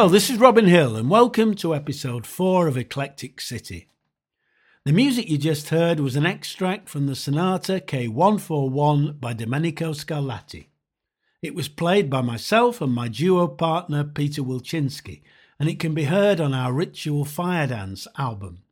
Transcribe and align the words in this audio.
Hello, 0.00 0.08
this 0.08 0.30
is 0.30 0.38
Robin 0.38 0.64
Hill, 0.64 0.96
and 0.96 1.10
welcome 1.10 1.54
to 1.56 1.74
episode 1.74 2.26
4 2.26 2.66
of 2.66 2.78
Eclectic 2.78 3.38
City. 3.38 3.88
The 4.86 4.94
music 4.94 5.28
you 5.28 5.36
just 5.36 5.68
heard 5.68 6.00
was 6.00 6.16
an 6.16 6.24
extract 6.24 6.88
from 6.88 7.06
the 7.06 7.14
Sonata 7.14 7.82
K141 7.86 9.20
by 9.20 9.34
Domenico 9.34 9.92
Scarlatti. 9.92 10.68
It 11.42 11.54
was 11.54 11.68
played 11.68 12.08
by 12.08 12.22
myself 12.22 12.80
and 12.80 12.94
my 12.94 13.08
duo 13.08 13.46
partner 13.46 14.02
Peter 14.02 14.40
Wiltschinsky, 14.40 15.20
and 15.58 15.68
it 15.68 15.78
can 15.78 15.92
be 15.92 16.04
heard 16.04 16.40
on 16.40 16.54
our 16.54 16.72
Ritual 16.72 17.26
Fire 17.26 17.66
Dance 17.66 18.08
album. 18.16 18.62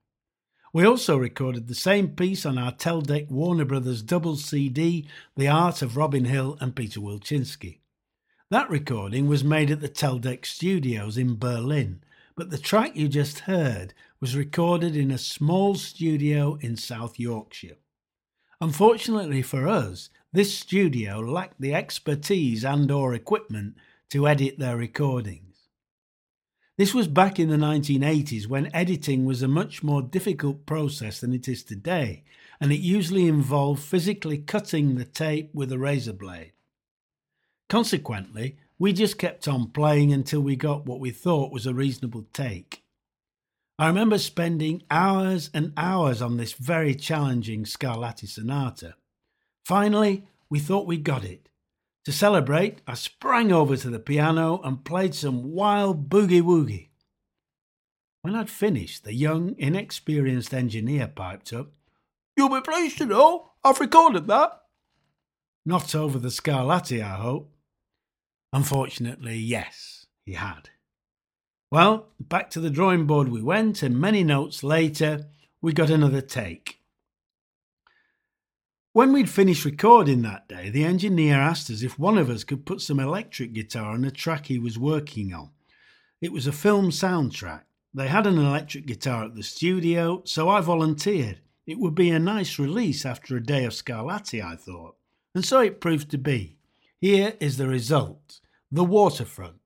We 0.72 0.86
also 0.86 1.18
recorded 1.18 1.68
the 1.68 1.74
same 1.74 2.08
piece 2.08 2.46
on 2.46 2.56
our 2.56 2.72
Teldec 2.72 3.30
Warner 3.30 3.66
Brothers 3.66 4.00
double 4.00 4.36
CD, 4.36 5.06
The 5.36 5.48
Art 5.48 5.82
of 5.82 5.94
Robin 5.94 6.24
Hill 6.24 6.56
and 6.58 6.74
Peter 6.74 7.00
Wiltschinsky. 7.00 7.80
That 8.50 8.70
recording 8.70 9.28
was 9.28 9.44
made 9.44 9.70
at 9.70 9.82
the 9.82 9.90
Teldec 9.90 10.46
Studios 10.46 11.18
in 11.18 11.36
Berlin, 11.36 12.00
but 12.34 12.48
the 12.48 12.56
track 12.56 12.96
you 12.96 13.06
just 13.06 13.40
heard 13.40 13.92
was 14.20 14.34
recorded 14.34 14.96
in 14.96 15.10
a 15.10 15.18
small 15.18 15.74
studio 15.74 16.56
in 16.62 16.78
South 16.78 17.18
Yorkshire. 17.18 17.76
Unfortunately 18.58 19.42
for 19.42 19.68
us, 19.68 20.08
this 20.32 20.56
studio 20.56 21.18
lacked 21.18 21.60
the 21.60 21.74
expertise 21.74 22.64
and 22.64 22.90
or 22.90 23.12
equipment 23.12 23.76
to 24.08 24.26
edit 24.26 24.58
their 24.58 24.78
recordings. 24.78 25.68
This 26.78 26.94
was 26.94 27.06
back 27.06 27.38
in 27.38 27.50
the 27.50 27.56
1980s 27.56 28.46
when 28.46 28.74
editing 28.74 29.26
was 29.26 29.42
a 29.42 29.48
much 29.48 29.82
more 29.82 30.00
difficult 30.00 30.64
process 30.64 31.20
than 31.20 31.34
it 31.34 31.48
is 31.48 31.62
today, 31.62 32.24
and 32.62 32.72
it 32.72 32.80
usually 32.80 33.26
involved 33.26 33.82
physically 33.82 34.38
cutting 34.38 34.94
the 34.94 35.04
tape 35.04 35.54
with 35.54 35.70
a 35.70 35.78
razor 35.78 36.14
blade. 36.14 36.52
Consequently, 37.68 38.56
we 38.78 38.92
just 38.92 39.18
kept 39.18 39.46
on 39.48 39.70
playing 39.70 40.12
until 40.12 40.40
we 40.40 40.56
got 40.56 40.86
what 40.86 41.00
we 41.00 41.10
thought 41.10 41.52
was 41.52 41.66
a 41.66 41.74
reasonable 41.74 42.26
take. 42.32 42.82
I 43.78 43.86
remember 43.86 44.18
spending 44.18 44.82
hours 44.90 45.50
and 45.52 45.72
hours 45.76 46.22
on 46.22 46.36
this 46.36 46.52
very 46.52 46.94
challenging 46.94 47.64
Scarlatti 47.64 48.26
sonata. 48.26 48.94
Finally, 49.64 50.26
we 50.48 50.58
thought 50.58 50.86
we 50.86 50.96
got 50.96 51.24
it. 51.24 51.48
To 52.04 52.12
celebrate, 52.12 52.80
I 52.86 52.94
sprang 52.94 53.52
over 53.52 53.76
to 53.76 53.90
the 53.90 53.98
piano 53.98 54.60
and 54.64 54.84
played 54.84 55.14
some 55.14 55.52
wild 55.52 56.08
boogie 56.08 56.42
woogie. 56.42 56.88
When 58.22 58.34
I'd 58.34 58.50
finished, 58.50 59.04
the 59.04 59.14
young, 59.14 59.54
inexperienced 59.58 60.54
engineer 60.54 61.06
piped 61.06 61.52
up, 61.52 61.68
You'll 62.38 62.48
be 62.48 62.60
pleased 62.60 62.98
to 62.98 63.06
know 63.06 63.50
I've 63.64 63.80
recorded 63.80 64.28
that. 64.28 64.62
Not 65.66 65.92
over 65.96 66.20
the 66.20 66.28
Scarlatti, 66.28 67.02
I 67.02 67.16
hope. 67.16 67.52
Unfortunately, 68.52 69.36
yes, 69.36 70.06
he 70.24 70.32
had. 70.32 70.70
Well, 71.70 72.08
back 72.18 72.50
to 72.50 72.60
the 72.60 72.70
drawing 72.70 73.06
board 73.06 73.28
we 73.28 73.42
went, 73.42 73.82
and 73.82 74.00
many 74.00 74.24
notes 74.24 74.62
later, 74.62 75.26
we 75.60 75.72
got 75.72 75.90
another 75.90 76.22
take. 76.22 76.80
When 78.94 79.12
we'd 79.12 79.28
finished 79.28 79.64
recording 79.64 80.22
that 80.22 80.48
day, 80.48 80.70
the 80.70 80.84
engineer 80.84 81.36
asked 81.36 81.70
us 81.70 81.82
if 81.82 81.98
one 81.98 82.16
of 82.16 82.30
us 82.30 82.42
could 82.42 82.64
put 82.64 82.80
some 82.80 82.98
electric 82.98 83.52
guitar 83.52 83.92
on 83.92 84.04
a 84.04 84.10
track 84.10 84.46
he 84.46 84.58
was 84.58 84.78
working 84.78 85.32
on. 85.34 85.50
It 86.20 86.32
was 86.32 86.46
a 86.46 86.52
film 86.52 86.90
soundtrack. 86.90 87.62
They 87.94 88.08
had 88.08 88.26
an 88.26 88.38
electric 88.38 88.86
guitar 88.86 89.24
at 89.24 89.34
the 89.34 89.42
studio, 89.42 90.22
so 90.24 90.48
I 90.48 90.60
volunteered. 90.62 91.40
It 91.66 91.78
would 91.78 91.94
be 91.94 92.10
a 92.10 92.18
nice 92.18 92.58
release 92.58 93.04
after 93.04 93.36
a 93.36 93.44
day 93.44 93.64
of 93.64 93.72
Scarlatti, 93.72 94.42
I 94.42 94.56
thought. 94.56 94.96
And 95.34 95.44
so 95.44 95.60
it 95.60 95.80
proved 95.80 96.10
to 96.10 96.18
be. 96.18 96.57
Here 97.00 97.34
is 97.38 97.58
the 97.58 97.68
result 97.68 98.40
The 98.72 98.82
Waterfront. 98.82 99.60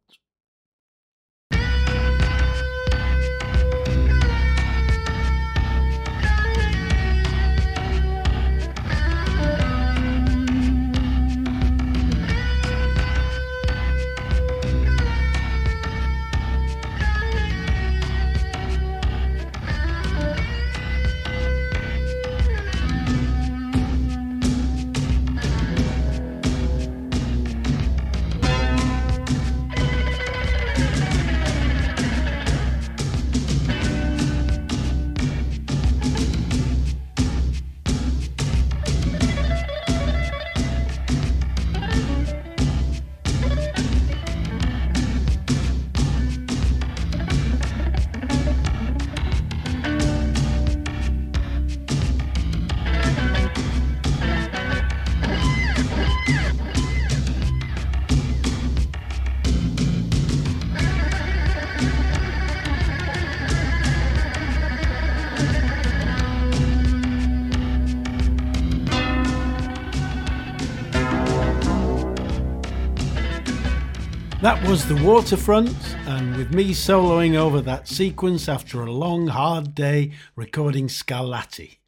That 74.43 74.67
was 74.69 74.89
The 74.89 75.01
Waterfront, 75.05 75.95
and 76.05 76.37
with 76.37 76.53
me 76.53 76.73
soloing 76.73 77.37
over 77.37 77.61
that 77.61 77.87
sequence 77.87 78.49
after 78.49 78.83
a 78.83 78.91
long, 78.91 79.29
hard 79.29 79.73
day 79.73 80.11
recording 80.35 80.89
Scarlatti. 80.89 81.79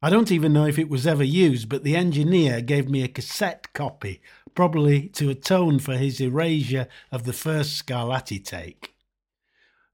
I 0.00 0.08
don't 0.08 0.30
even 0.30 0.52
know 0.52 0.66
if 0.66 0.78
it 0.78 0.88
was 0.88 1.04
ever 1.04 1.24
used, 1.24 1.68
but 1.68 1.82
the 1.82 1.96
engineer 1.96 2.60
gave 2.60 2.88
me 2.88 3.02
a 3.02 3.08
cassette 3.08 3.72
copy, 3.72 4.22
probably 4.54 5.08
to 5.14 5.30
atone 5.30 5.80
for 5.80 5.96
his 5.96 6.20
erasure 6.20 6.86
of 7.10 7.24
the 7.24 7.32
first 7.32 7.84
Scarlatti 7.84 8.38
take. 8.38 8.94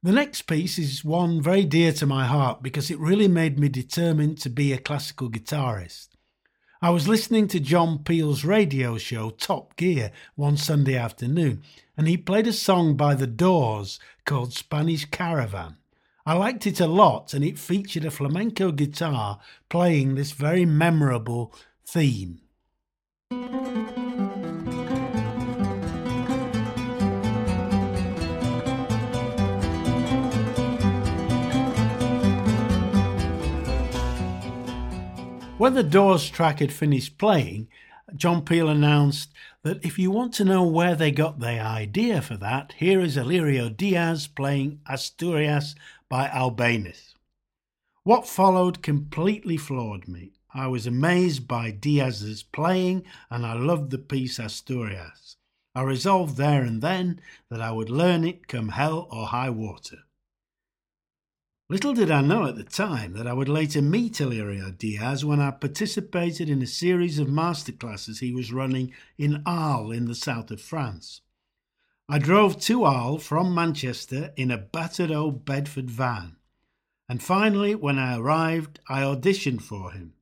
The 0.02 0.12
next 0.12 0.42
piece 0.42 0.78
is 0.78 1.02
one 1.02 1.40
very 1.40 1.64
dear 1.64 1.94
to 1.94 2.04
my 2.04 2.26
heart 2.26 2.62
because 2.62 2.90
it 2.90 2.98
really 2.98 3.26
made 3.26 3.58
me 3.58 3.70
determined 3.70 4.36
to 4.42 4.50
be 4.50 4.74
a 4.74 4.78
classical 4.78 5.30
guitarist. 5.30 6.08
I 6.84 6.90
was 6.90 7.06
listening 7.06 7.46
to 7.48 7.60
John 7.60 8.00
Peel's 8.00 8.44
radio 8.44 8.98
show 8.98 9.30
Top 9.30 9.76
Gear 9.76 10.10
one 10.34 10.56
Sunday 10.56 10.96
afternoon, 10.96 11.62
and 11.96 12.08
he 12.08 12.16
played 12.16 12.48
a 12.48 12.52
song 12.52 12.96
by 12.96 13.14
The 13.14 13.28
Doors 13.28 14.00
called 14.24 14.52
Spanish 14.52 15.04
Caravan. 15.04 15.76
I 16.26 16.34
liked 16.34 16.66
it 16.66 16.80
a 16.80 16.88
lot, 16.88 17.34
and 17.34 17.44
it 17.44 17.56
featured 17.56 18.04
a 18.04 18.10
flamenco 18.10 18.72
guitar 18.72 19.38
playing 19.68 20.16
this 20.16 20.32
very 20.32 20.64
memorable 20.64 21.54
theme. 21.86 22.40
When 35.62 35.74
the 35.74 35.84
Doors 35.84 36.28
track 36.28 36.58
had 36.58 36.72
finished 36.72 37.18
playing, 37.18 37.68
John 38.16 38.44
Peel 38.44 38.68
announced 38.68 39.32
that 39.62 39.84
if 39.84 39.96
you 39.96 40.10
want 40.10 40.34
to 40.34 40.44
know 40.44 40.64
where 40.64 40.96
they 40.96 41.12
got 41.12 41.38
the 41.38 41.60
idea 41.60 42.20
for 42.20 42.36
that, 42.38 42.74
here 42.78 43.00
is 43.00 43.16
Alirio 43.16 43.68
Diaz 43.68 44.26
playing 44.26 44.80
Asturias 44.88 45.76
by 46.08 46.26
Albéniz. 46.26 47.14
What 48.02 48.26
followed 48.26 48.82
completely 48.82 49.56
floored 49.56 50.08
me. 50.08 50.32
I 50.52 50.66
was 50.66 50.84
amazed 50.84 51.46
by 51.46 51.70
Diaz's 51.70 52.42
playing 52.42 53.04
and 53.30 53.46
I 53.46 53.52
loved 53.52 53.92
the 53.92 53.98
piece 53.98 54.40
Asturias. 54.40 55.36
I 55.76 55.82
resolved 55.82 56.38
there 56.38 56.62
and 56.62 56.82
then 56.82 57.20
that 57.50 57.62
I 57.62 57.70
would 57.70 57.88
learn 57.88 58.24
it 58.24 58.48
come 58.48 58.70
hell 58.70 59.06
or 59.12 59.26
high 59.28 59.50
water. 59.50 59.98
Little 61.72 61.94
did 61.94 62.10
I 62.10 62.20
know 62.20 62.44
at 62.44 62.56
the 62.56 62.64
time 62.64 63.14
that 63.14 63.26
I 63.26 63.32
would 63.32 63.48
later 63.48 63.80
meet 63.80 64.20
Alirio 64.20 64.76
Diaz 64.76 65.24
when 65.24 65.40
I 65.40 65.50
participated 65.52 66.50
in 66.50 66.60
a 66.60 66.66
series 66.66 67.18
of 67.18 67.28
masterclasses 67.28 68.20
he 68.20 68.30
was 68.30 68.52
running 68.52 68.92
in 69.16 69.42
Arles 69.46 69.96
in 69.96 70.04
the 70.04 70.14
south 70.14 70.50
of 70.50 70.60
France. 70.60 71.22
I 72.10 72.18
drove 72.18 72.60
to 72.60 72.84
Arles 72.84 73.26
from 73.26 73.54
Manchester 73.54 74.34
in 74.36 74.50
a 74.50 74.58
battered 74.58 75.10
old 75.10 75.46
Bedford 75.46 75.90
van, 75.90 76.36
and 77.08 77.22
finally, 77.22 77.74
when 77.74 77.98
I 77.98 78.18
arrived, 78.18 78.78
I 78.86 79.00
auditioned 79.00 79.62
for 79.62 79.92
him. 79.92 80.12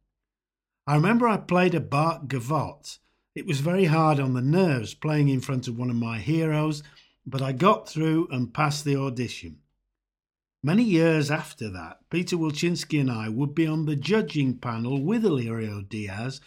I 0.87 0.95
remember 0.95 1.27
I 1.27 1.37
played 1.37 1.75
a 1.75 1.81
Bach 1.81 2.29
gavotte. 2.29 3.01
It 3.35 3.45
was 3.45 3.59
very 3.59 3.87
hard 3.87 4.21
on 4.21 4.35
the 4.35 4.41
nerves 4.41 4.95
playing 4.95 5.29
in 5.29 5.41
front 5.41 5.67
of 5.67 5.77
one 5.77 5.91
of 5.91 5.97
my 5.97 6.21
heroes, 6.21 6.85
but 7.27 7.43
I 7.43 7.51
got 7.51 7.89
through 7.89 8.29
and 8.31 8.55
passed 8.55 8.85
the 8.85 8.95
audition. 8.95 9.59
Many 10.63 10.83
years 10.83 11.31
after 11.31 11.71
that, 11.71 12.01
Peter 12.11 12.37
Wiltschinsky 12.37 13.01
and 13.01 13.11
I 13.11 13.31
would 13.31 13.55
be 13.55 13.67
on 13.67 13.87
the 13.87 13.97
judging 13.97 14.59
panel 14.59 15.03
with 15.03 15.25
Alirio 15.25 15.89
Diaz, 15.89 16.43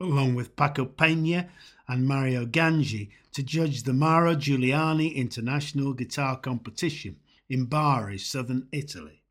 along 0.00 0.34
with 0.34 0.56
Paco 0.56 0.86
Pena 0.86 1.50
and 1.86 2.08
Mario 2.08 2.46
Gangi, 2.46 3.10
to 3.32 3.42
judge 3.42 3.82
the 3.82 3.92
Mauro 3.92 4.34
Giuliani 4.34 5.14
International 5.14 5.92
Guitar 5.92 6.38
Competition 6.38 7.16
in 7.50 7.66
Bari, 7.66 8.16
southern 8.16 8.68
Italy. 8.72 9.22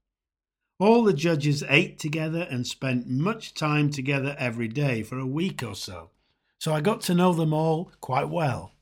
All 0.78 1.04
the 1.04 1.13
judges 1.13 1.63
ate 1.68 1.98
together 1.98 2.48
and 2.51 2.68
spent 2.68 3.10
much 3.10 3.56
time 3.56 3.89
together 3.89 4.36
every 4.38 4.68
day 4.68 5.01
for 5.01 5.18
a 5.18 5.25
week 5.25 5.63
or 5.63 5.74
so, 5.74 6.12
so 6.60 6.74
I 6.74 6.81
got 6.81 7.01
to 7.01 7.16
know 7.16 7.34
them 7.34 7.54
all 7.54 7.92
quite 8.01 8.30
well. 8.30 8.74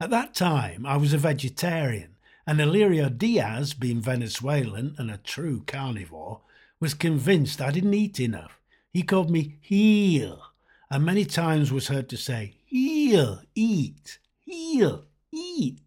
At 0.00 0.08
that 0.08 0.32
time, 0.32 0.86
I 0.86 0.96
was 0.96 1.12
a 1.12 1.18
vegetarian, 1.18 2.16
and 2.50 2.58
Alirio 2.58 3.16
Diaz, 3.16 3.74
being 3.74 4.00
Venezuelan 4.00 4.96
and 4.98 5.08
a 5.08 5.18
true 5.18 5.62
carnivore, 5.68 6.40
was 6.80 6.94
convinced 6.94 7.60
I 7.60 7.70
didn't 7.70 7.94
eat 7.94 8.18
enough. 8.18 8.58
He 8.92 9.04
called 9.04 9.30
me 9.30 9.58
heel, 9.60 10.42
and 10.90 11.04
many 11.04 11.24
times 11.24 11.70
was 11.70 11.86
heard 11.86 12.08
to 12.08 12.16
say, 12.16 12.56
heel, 12.66 13.42
eat, 13.54 14.18
heel, 14.44 15.04
eat. 15.32 15.78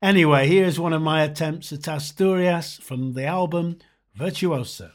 Anyway, 0.00 0.48
here's 0.48 0.80
one 0.80 0.94
of 0.94 1.02
my 1.02 1.22
attempts 1.24 1.74
at 1.74 1.86
Asturias 1.88 2.78
from 2.78 3.12
the 3.12 3.26
album 3.26 3.76
Virtuoso. 4.14 4.92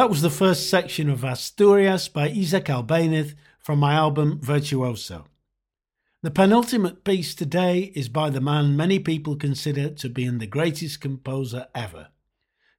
That 0.00 0.08
was 0.08 0.22
the 0.22 0.30
first 0.30 0.70
section 0.70 1.10
of 1.10 1.24
Asturias 1.24 2.08
by 2.08 2.30
Isaac 2.30 2.64
Albéniz 2.64 3.34
from 3.58 3.78
my 3.80 3.92
album 3.92 4.40
Virtuoso. 4.40 5.26
The 6.22 6.30
penultimate 6.30 7.04
piece 7.04 7.34
today 7.34 7.92
is 7.94 8.08
by 8.08 8.30
the 8.30 8.40
man 8.40 8.78
many 8.78 8.98
people 8.98 9.36
consider 9.36 9.90
to 9.90 10.08
be 10.08 10.26
the 10.26 10.46
greatest 10.46 11.02
composer 11.02 11.66
ever. 11.74 12.08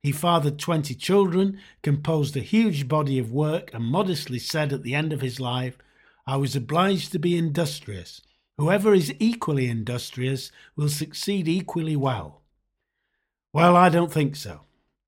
He 0.02 0.12
fathered 0.12 0.58
20 0.58 0.96
children, 0.96 1.60
composed 1.84 2.36
a 2.36 2.40
huge 2.40 2.88
body 2.88 3.20
of 3.20 3.32
work, 3.32 3.72
and 3.72 3.84
modestly 3.84 4.40
said 4.40 4.74
at 4.74 4.82
the 4.82 4.96
end 4.96 5.14
of 5.14 5.22
his 5.22 5.40
life, 5.40 5.78
I 6.26 6.38
was 6.38 6.56
obliged 6.56 7.12
to 7.12 7.20
be 7.20 7.38
industrious. 7.38 8.24
Whoever 8.58 8.96
is 8.96 9.14
equally 9.20 9.68
industrious 9.68 10.52
will 10.76 10.90
succeed 10.90 11.48
equally 11.48 11.96
well. 11.96 12.42
Well, 13.54 13.76
I 13.76 13.90
don't 13.90 14.12
think 14.12 14.36
so. 14.36 14.62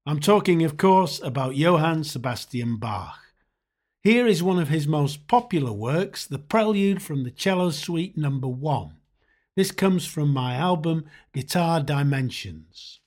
I'm 0.06 0.20
talking, 0.20 0.64
of 0.64 0.76
course, 0.76 1.22
about 1.24 1.56
Johann 1.56 2.04
Sebastian 2.04 2.76
Bach. 2.76 3.20
Here 4.02 4.28
is 4.28 4.44
one 4.44 4.60
of 4.60 4.68
his 4.68 4.86
most 4.86 5.28
popular 5.28 5.72
works, 5.72 6.28
the 6.28 6.40
Prelude 6.40 7.02
from 7.02 7.24
the 7.24 7.32
Cello 7.32 7.70
Suite 7.70 8.18
Number 8.18 8.50
1. 8.50 8.98
This 9.56 9.72
comes 9.72 10.06
from 10.06 10.28
my 10.28 10.56
album 10.56 11.06
Guitar 11.34 11.80
Dimensions. 11.80 13.00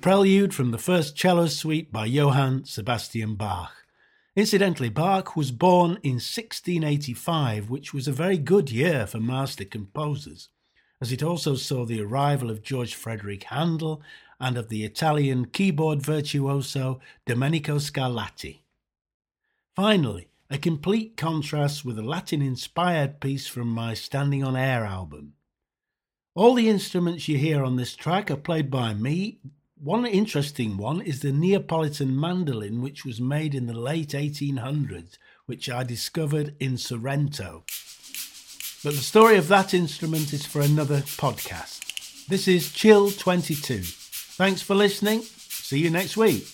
Prelude 0.00 0.54
from 0.54 0.70
the 0.70 0.78
first 0.78 1.16
cello 1.16 1.46
suite 1.46 1.92
by 1.92 2.06
Johann 2.06 2.64
Sebastian 2.64 3.34
Bach. 3.34 3.72
Incidentally, 4.36 4.88
Bach 4.88 5.34
was 5.34 5.50
born 5.50 5.98
in 6.02 6.14
1685, 6.14 7.68
which 7.68 7.92
was 7.92 8.06
a 8.06 8.12
very 8.12 8.38
good 8.38 8.70
year 8.70 9.06
for 9.06 9.18
master 9.18 9.64
composers, 9.64 10.48
as 11.00 11.10
it 11.10 11.22
also 11.22 11.56
saw 11.56 11.84
the 11.84 12.00
arrival 12.00 12.50
of 12.50 12.62
George 12.62 12.94
Frederick 12.94 13.44
Handel 13.44 14.00
and 14.38 14.56
of 14.56 14.68
the 14.68 14.84
Italian 14.84 15.46
keyboard 15.46 16.00
virtuoso 16.00 17.00
Domenico 17.26 17.76
Scarlatti. 17.76 18.60
Finally, 19.74 20.28
a 20.50 20.58
complete 20.58 21.16
contrast 21.16 21.84
with 21.84 21.98
a 21.98 22.02
Latin 22.02 22.40
inspired 22.40 23.20
piece 23.20 23.48
from 23.48 23.68
my 23.68 23.94
Standing 23.94 24.44
on 24.44 24.56
Air 24.56 24.84
album. 24.84 25.34
All 26.34 26.54
the 26.54 26.68
instruments 26.68 27.26
you 27.26 27.36
hear 27.36 27.64
on 27.64 27.74
this 27.74 27.96
track 27.96 28.30
are 28.30 28.36
played 28.36 28.70
by 28.70 28.94
me, 28.94 29.40
one 29.82 30.06
interesting 30.06 30.76
one 30.76 31.00
is 31.00 31.20
the 31.20 31.32
Neapolitan 31.32 32.18
mandolin, 32.18 32.82
which 32.82 33.04
was 33.04 33.20
made 33.20 33.54
in 33.54 33.66
the 33.66 33.78
late 33.78 34.10
1800s, 34.10 35.18
which 35.46 35.70
I 35.70 35.84
discovered 35.84 36.54
in 36.58 36.76
Sorrento. 36.76 37.64
But 38.82 38.94
the 38.94 39.02
story 39.02 39.36
of 39.36 39.48
that 39.48 39.74
instrument 39.74 40.32
is 40.32 40.46
for 40.46 40.60
another 40.60 40.98
podcast. 40.98 42.26
This 42.26 42.48
is 42.48 42.72
Chill 42.72 43.10
22. 43.10 43.80
Thanks 43.82 44.62
for 44.62 44.74
listening. 44.74 45.22
See 45.22 45.78
you 45.78 45.90
next 45.90 46.16
week. 46.16 46.46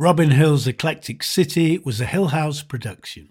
Robin 0.00 0.30
Hill's 0.30 0.66
Eclectic 0.66 1.22
City 1.22 1.76
was 1.76 2.00
a 2.00 2.06
Hill 2.06 2.28
House 2.28 2.62
production. 2.62 3.28